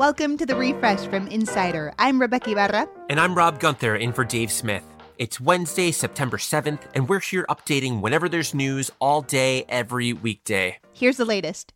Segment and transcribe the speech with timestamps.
[0.00, 1.92] Welcome to the refresh from Insider.
[1.98, 2.88] I'm Rebeca Ibarra.
[3.10, 4.82] And I'm Rob Gunther in for Dave Smith.
[5.18, 10.78] It's Wednesday, September 7th, and we're here updating whenever there's news all day, every weekday.
[10.94, 11.74] Here's the latest.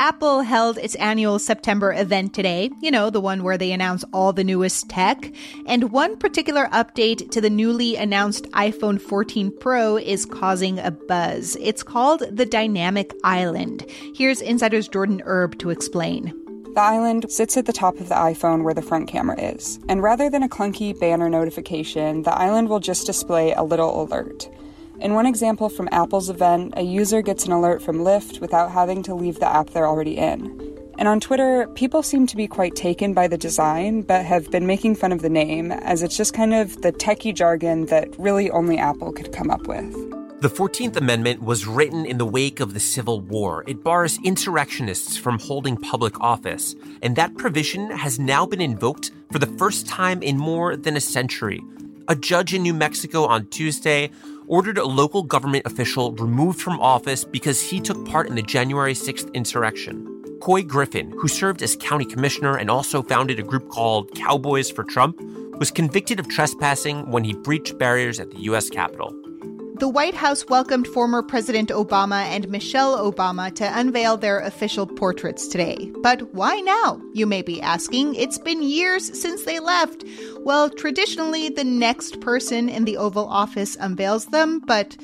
[0.00, 4.32] Apple held its annual September event today, you know, the one where they announce all
[4.32, 5.30] the newest tech.
[5.66, 11.54] And one particular update to the newly announced iPhone 14 Pro is causing a buzz.
[11.60, 13.84] It's called the Dynamic Island.
[14.14, 16.32] Here's Insider's Jordan Erb to explain.
[16.74, 19.80] The island sits at the top of the iPhone where the front camera is.
[19.88, 24.48] And rather than a clunky banner notification, the island will just display a little alert.
[25.00, 29.02] In one example from Apple's event, a user gets an alert from Lyft without having
[29.02, 30.78] to leave the app they're already in.
[30.96, 34.66] And on Twitter, people seem to be quite taken by the design, but have been
[34.66, 38.48] making fun of the name, as it's just kind of the techie jargon that really
[38.50, 40.19] only Apple could come up with.
[40.40, 43.62] The 14th Amendment was written in the wake of the Civil War.
[43.66, 49.38] It bars insurrectionists from holding public office, and that provision has now been invoked for
[49.38, 51.62] the first time in more than a century.
[52.08, 54.10] A judge in New Mexico on Tuesday
[54.46, 58.94] ordered a local government official removed from office because he took part in the January
[58.94, 60.06] 6th insurrection.
[60.40, 64.84] Couy Griffin, who served as county commissioner and also founded a group called Cowboys for
[64.84, 65.20] Trump,
[65.58, 68.70] was convicted of trespassing when he breached barriers at the U.S.
[68.70, 69.14] Capitol.
[69.80, 75.48] The White House welcomed former President Obama and Michelle Obama to unveil their official portraits
[75.48, 75.90] today.
[76.02, 78.14] But why now, you may be asking?
[78.14, 80.04] It's been years since they left.
[80.40, 84.98] Well, traditionally, the next person in the Oval Office unveils them, but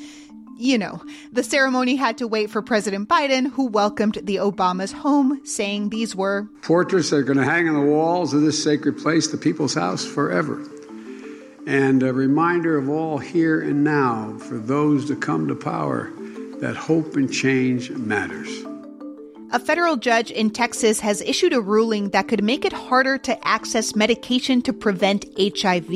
[0.59, 5.41] you know, the ceremony had to wait for President Biden, who welcomed the Obamas home,
[5.47, 8.99] saying these were portraits that are going to hang on the walls of this sacred
[8.99, 10.63] place, the people's house, forever
[11.67, 16.13] and a reminder of all here and now for those to come to power
[16.61, 18.66] that hope and change matters.
[19.53, 23.47] A federal judge in Texas has issued a ruling that could make it harder to
[23.47, 25.89] access medication to prevent HIV.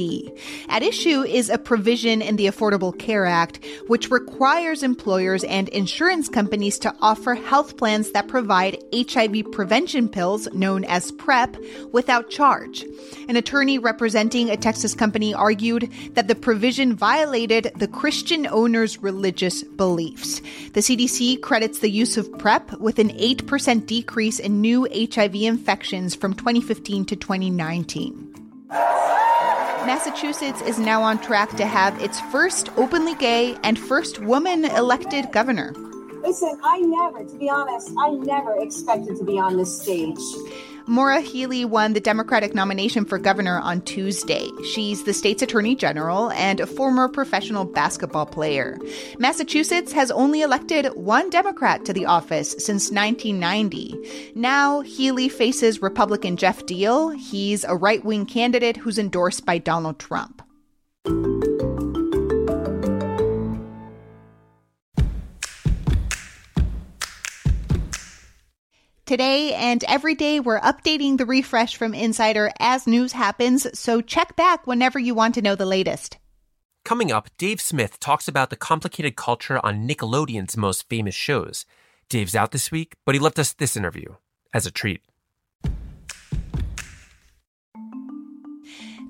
[0.69, 6.29] At issue is a provision in the Affordable Care Act, which requires employers and insurance
[6.29, 11.57] companies to offer health plans that provide HIV prevention pills, known as PrEP,
[11.93, 12.85] without charge.
[13.29, 19.65] An attorney representing a Texas company argued that the provision violated the Christian owner's religious
[19.65, 20.41] beliefs.
[20.73, 25.35] The CDC credits the use of PrEP with an 8 8% decrease in new HIV
[25.35, 28.35] infections from 2015 to 2019.
[29.87, 35.33] Massachusetts is now on track to have its first openly gay and first woman elected
[35.33, 35.73] governor.
[36.23, 40.19] Listen, I never, to be honest, I never expected to be on this stage.
[40.87, 44.49] Maura Healey won the Democratic nomination for governor on Tuesday.
[44.73, 48.79] She's the state's attorney general and a former professional basketball player.
[49.19, 54.33] Massachusetts has only elected one Democrat to the office since 1990.
[54.35, 57.17] Now, Healey faces Republican Geoff Diehl.
[57.17, 60.43] He's a right wing candidate who's endorsed by Donald Trump.
[69.11, 74.37] Today and every day, we're updating the refresh from Insider as news happens, so check
[74.37, 76.19] back whenever you want to know the latest.
[76.85, 81.67] Coming up, Dave Smith talks about the complicated culture on Nickelodeon's most famous shows.
[82.09, 84.15] Dave's out this week, but he left us this interview
[84.55, 85.01] as a treat.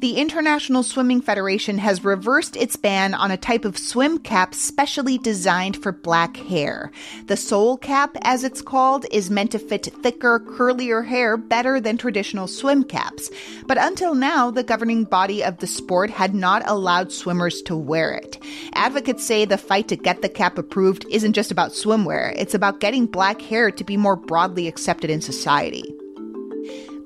[0.00, 5.18] The International Swimming Federation has reversed its ban on a type of swim cap specially
[5.18, 6.90] designed for black hair.
[7.26, 11.98] The soul cap, as it's called, is meant to fit thicker, curlier hair better than
[11.98, 13.30] traditional swim caps.
[13.66, 18.12] But until now, the governing body of the sport had not allowed swimmers to wear
[18.12, 18.42] it.
[18.72, 22.80] Advocates say the fight to get the cap approved isn't just about swimwear, it's about
[22.80, 25.94] getting black hair to be more broadly accepted in society.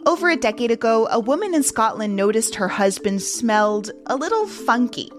[0.07, 5.11] Over a decade ago, a woman in Scotland noticed her husband smelled a little funky.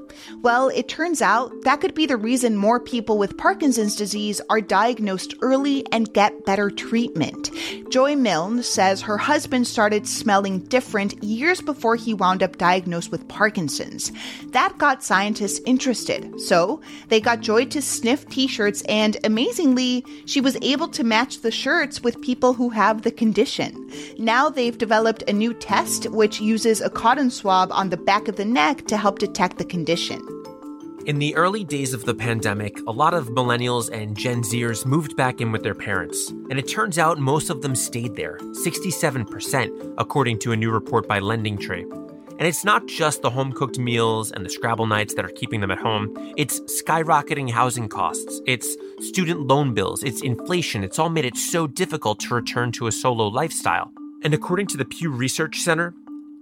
[0.42, 4.62] Well, it turns out that could be the reason more people with Parkinson's disease are
[4.62, 7.50] diagnosed early and get better treatment.
[7.90, 13.28] Joy Milne says her husband started smelling different years before he wound up diagnosed with
[13.28, 14.12] Parkinson's.
[14.48, 16.40] That got scientists interested.
[16.42, 21.42] So they got Joy to sniff t shirts, and amazingly, she was able to match
[21.42, 23.92] the shirts with people who have the condition.
[24.18, 28.36] Now they've developed a new test which uses a cotton swab on the back of
[28.36, 30.05] the neck to help detect the condition.
[30.13, 35.16] In the early days of the pandemic, a lot of millennials and Gen Zers moved
[35.16, 39.96] back in with their parents, and it turns out most of them stayed there 67%,
[39.98, 42.06] according to a new report by LendingTree.
[42.38, 45.62] And it's not just the home cooked meals and the Scrabble nights that are keeping
[45.62, 46.34] them at home.
[46.36, 48.42] It's skyrocketing housing costs.
[48.46, 50.04] It's student loan bills.
[50.04, 50.84] It's inflation.
[50.84, 53.94] It's all made it so difficult to return to a solo lifestyle.
[54.24, 55.94] And according to the Pew Research Center,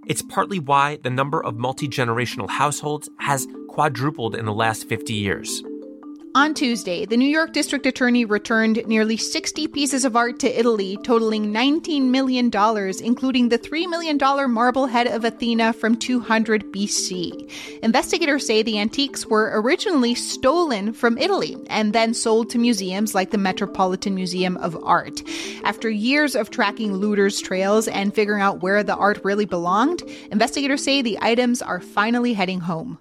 [0.06, 5.12] it's partly why the number of multi generational households has quadrupled in the last 50
[5.12, 5.62] years.
[6.36, 10.98] On Tuesday, the New York District Attorney returned nearly 60 pieces of art to Italy,
[11.04, 14.18] totaling $19 million, including the $3 million
[14.50, 17.78] marble head of Athena from 200 BC.
[17.84, 23.30] Investigators say the antiques were originally stolen from Italy and then sold to museums like
[23.30, 25.22] the Metropolitan Museum of Art.
[25.62, 30.02] After years of tracking looters' trails and figuring out where the art really belonged,
[30.32, 32.98] investigators say the items are finally heading home.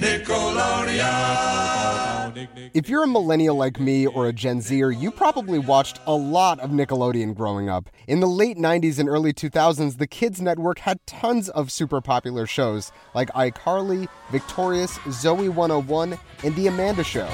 [0.00, 2.48] Nickelodeon.
[2.74, 6.58] If you're a millennial like me or a Gen Zer, you probably watched a lot
[6.58, 7.88] of Nickelodeon growing up.
[8.08, 12.44] In the late 90s and early 2000s, the Kids Network had tons of super popular
[12.44, 17.28] shows like iCarly, Victorious, Zoey 101, and The Amanda Show.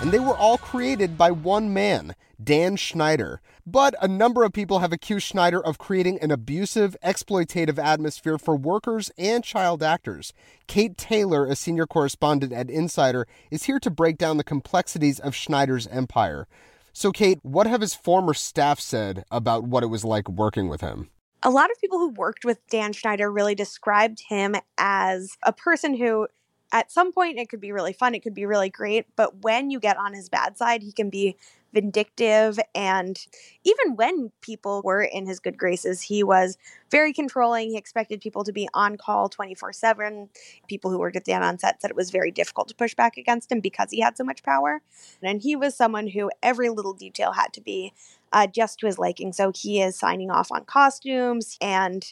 [0.00, 3.40] And they were all created by one man, Dan Schneider.
[3.66, 8.56] But a number of people have accused Schneider of creating an abusive, exploitative atmosphere for
[8.56, 10.32] workers and child actors.
[10.66, 15.34] Kate Taylor, a senior correspondent at Insider, is here to break down the complexities of
[15.34, 16.46] Schneider's empire.
[16.92, 20.80] So, Kate, what have his former staff said about what it was like working with
[20.80, 21.10] him?
[21.42, 25.94] A lot of people who worked with Dan Schneider really described him as a person
[25.94, 26.28] who
[26.72, 29.70] at some point it could be really fun, it could be really great, but when
[29.70, 31.36] you get on his bad side, he can be
[31.74, 32.58] vindictive.
[32.74, 33.18] And
[33.64, 36.56] even when people were in his good graces, he was
[36.90, 37.70] very controlling.
[37.70, 40.28] He expected people to be on call 24 7.
[40.68, 43.16] People who worked at Dan on set said it was very difficult to push back
[43.16, 44.80] against him because he had so much power.
[45.22, 47.92] And he was someone who every little detail had to be
[48.32, 49.32] uh, just to his liking.
[49.32, 51.58] So he is signing off on costumes.
[51.60, 52.04] And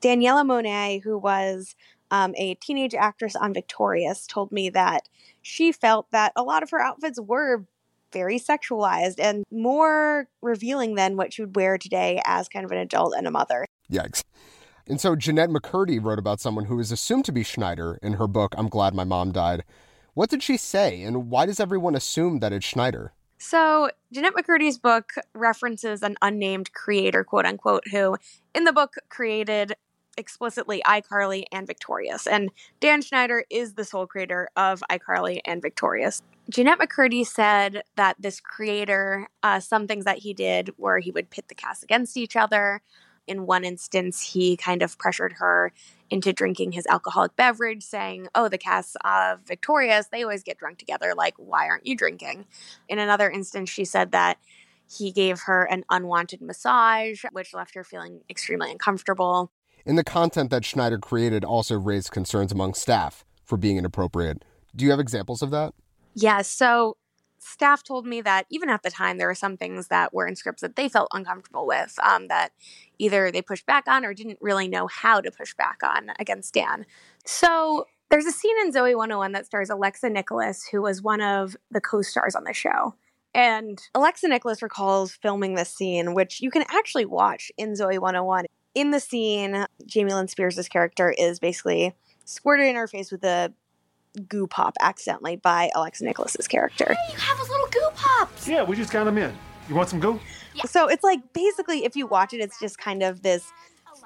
[0.00, 1.74] Daniella Monet, who was
[2.10, 5.08] um, a teenage actress on Victorious, told me that
[5.42, 7.64] she felt that a lot of her outfits were
[8.12, 12.78] very sexualized and more revealing than what she would wear today as kind of an
[12.78, 13.66] adult and a mother.
[13.90, 14.22] Yikes.
[14.86, 18.26] And so Jennette McCurdy wrote about someone who is assumed to be Schneider in her
[18.26, 19.64] book, I'm Glad My Mom Died.
[20.14, 23.12] What did she say, and why does everyone assume that it's Schneider?
[23.36, 28.16] So, Jennette McCurdy's book references an unnamed creator, quote unquote, who
[28.54, 29.74] in the book created
[30.16, 32.26] explicitly iCarly and Victorious.
[32.26, 32.50] And
[32.80, 36.22] Dan Schneider is the sole creator of iCarly and Victorious.
[36.50, 41.28] Jennette McCurdy said that this creator, uh, some things that he did where he would
[41.28, 42.80] pit the cast against each other.
[43.26, 45.72] In one instance, he kind of pressured her
[46.08, 50.78] into drinking his alcoholic beverage, saying, Oh, the cast of Victorious, they always get drunk
[50.78, 51.12] together.
[51.14, 52.46] Like, why aren't you drinking?
[52.88, 54.38] In another instance, she said that
[54.90, 59.52] he gave her an unwanted massage, which left her feeling extremely uncomfortable.
[59.84, 64.46] And the content that Schneider created also raised concerns among staff for being inappropriate.
[64.74, 65.74] Do you have examples of that?
[66.20, 66.96] Yeah, so
[67.38, 70.34] staff told me that even at the time, there were some things that were in
[70.34, 72.50] scripts that they felt uncomfortable with, um, that
[72.98, 76.54] either they pushed back on or didn't really know how to push back on against
[76.54, 76.84] Dan.
[77.24, 81.56] So there's a scene in Zoey 101 that stars Alexa Nikolas, who was one of
[81.70, 82.94] the co stars on the show.
[83.32, 88.46] And Alexa Nikolas recalls filming this scene, which you can actually watch in Zoey 101.
[88.74, 91.94] In the scene, Jamie Lynn Spears' character is basically
[92.24, 93.52] squirted in her face with a
[94.18, 96.94] goo pop accidentally by Alexa Nikolas's character.
[96.94, 98.48] Hey, you have a little goo pops.
[98.48, 99.34] Yeah, we just got them in.
[99.68, 100.18] You want some goo?
[100.54, 100.64] Yeah.
[100.64, 103.52] So it's like basically, if you watch it, it's just kind of this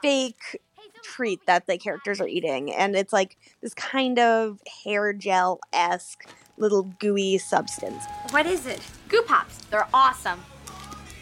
[0.02, 0.61] fake
[1.02, 6.28] treat that the characters are eating, and it's like this kind of hair gel esque
[6.59, 8.04] little gooey substance.
[8.31, 8.81] What is it?
[9.09, 9.59] Goo pops.
[9.71, 10.40] They're awesome.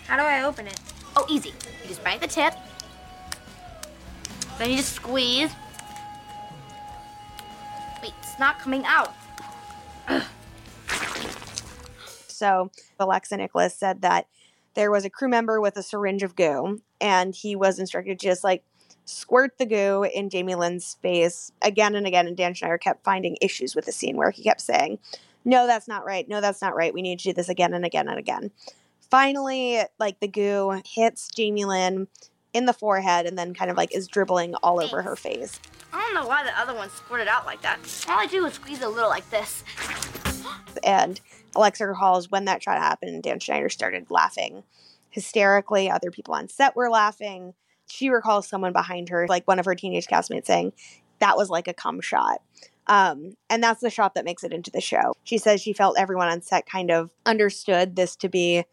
[0.07, 0.79] How do I open it?
[1.17, 1.51] Oh, easy.
[1.83, 2.55] You just bite the tip.
[4.59, 5.51] Then you just squeeze.
[8.03, 9.15] Wait, it's not coming out.
[12.29, 14.27] So Alexa Nikolas said that
[14.73, 18.27] there was a crew member with a syringe of goo, and he was instructed to
[18.27, 18.65] just like
[19.05, 22.27] squirt the goo in Jamie Lynn's face again and again.
[22.27, 24.99] And Dan Schneider kept finding issues with the scene where he kept saying,
[25.45, 26.27] No, that's not right.
[26.29, 26.95] No, that's not right.
[26.95, 28.53] We need to do this again and again and again.
[29.11, 32.07] Finally, like the goo hits Jamie Lynn
[32.53, 35.61] in the forehead and then kind of like is dribbling all over her face.
[35.93, 37.79] I don't know why the other one squirted out like that.
[38.09, 39.65] All I do is squeeze a little like this.
[40.85, 41.21] And
[41.57, 44.63] Alexa recalls when that shot happened, and Dan Schneider started laughing
[45.11, 45.91] hysterically.
[45.91, 47.55] Other people on set were laughing.
[47.87, 50.73] She recalls someone behind her, like one of her teenage castmates, saying,
[51.19, 52.41] That was like a cum shot.
[52.87, 55.15] Um, and that's the shot that makes it into the show.
[55.25, 58.65] She says she felt everyone on set kind of understood this to be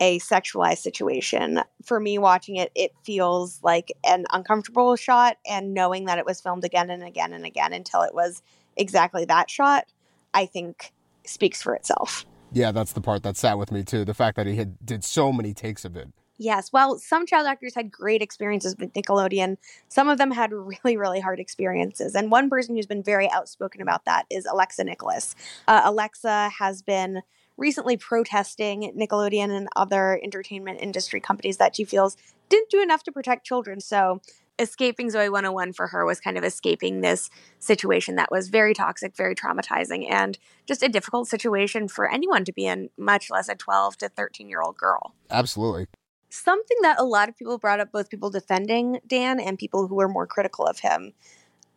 [0.00, 1.60] a sexualized situation.
[1.84, 6.40] For me watching it, it feels like an uncomfortable shot, and knowing that it was
[6.40, 8.42] filmed again and again and again until it was
[8.76, 9.86] exactly that shot,
[10.32, 10.92] I think
[11.24, 12.26] speaks for itself.
[12.52, 14.04] Yeah, that's the part that sat with me too.
[14.04, 16.08] The fact that he had did so many takes of it.
[16.36, 19.56] Yes, well, some child actors had great experiences with Nickelodeon.
[19.88, 20.52] Some of them had
[20.84, 22.14] really, really hard experiences.
[22.14, 25.36] And one person who's been very outspoken about that is Alexa Nikolas.
[25.68, 27.22] Uh, Alexa has been
[27.56, 32.16] recently protesting Nickelodeon and other entertainment industry companies that she feels
[32.48, 33.80] didn't do enough to protect children.
[33.80, 34.20] So
[34.58, 39.16] escaping Zoey 101 for her was kind of escaping this situation that was very toxic,
[39.16, 43.54] very traumatizing, and just a difficult situation for anyone to be in, much less a
[43.54, 45.14] 12 to 13 year old girl.
[45.30, 45.86] Absolutely.
[46.30, 49.94] Something that a lot of people brought up, both people defending Dan and people who
[49.94, 51.12] were more critical of him,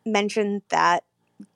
[0.04, 1.04] mentioned that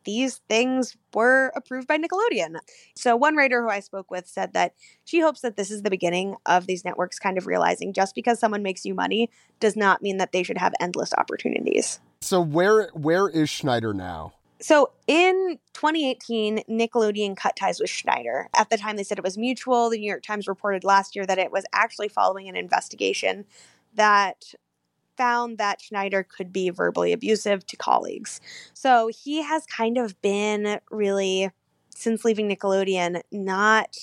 [0.05, 2.57] these things were approved by Nickelodeon.
[2.97, 4.75] So, one writer who I spoke with said that
[5.05, 8.39] she hopes that this is the beginning of these networks kind of realizing just because
[8.39, 12.01] someone makes you money does not mean that they should have endless opportunities.
[12.21, 14.35] So, where where is Schneider now?
[14.63, 18.49] So in 2018, Nickelodeon cut ties with Schneider.
[18.55, 19.91] At the time, they said it was mutual.
[19.91, 23.45] The New York Times reported last year that it was actually following an investigation
[23.95, 24.55] that
[25.17, 28.41] found that Schneider could be verbally abusive to colleagues.
[28.75, 31.51] So he has kind of been really,
[31.91, 33.97] since leaving Nickelodeon, not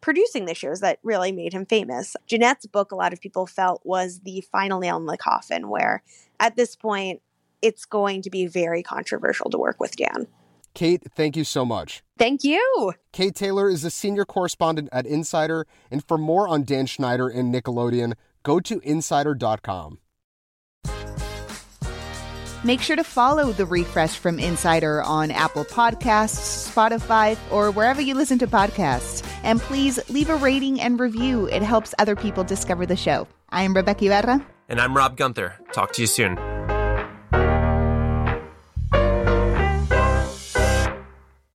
[0.00, 2.16] producing the shows that really made him famous.
[2.26, 6.02] Jennette's book, a lot of people felt was the final nail in the coffin, where
[6.40, 7.20] at this point,
[7.60, 10.28] it's going to be very controversial to work with Dan.
[10.74, 12.04] Kate, thank you so much.
[12.16, 12.92] Thank you.
[13.12, 17.52] Kate Taylor is a senior correspondent at Insider, and for more on Dan Schneider and
[17.52, 18.14] Nickelodeon,
[18.44, 19.98] go to insider.com.
[22.64, 28.14] Make sure to follow the refresh from Insider on Apple Podcasts, Spotify, or wherever you
[28.14, 29.24] listen to podcasts.
[29.44, 31.46] And please leave a rating and review.
[31.46, 33.28] It helps other people discover the show.
[33.50, 34.44] I am Rebeca Ibarra.
[34.68, 35.54] And I'm Rob Gunther.
[35.72, 36.57] Talk to you soon.